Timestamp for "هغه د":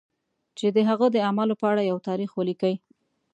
0.89-1.17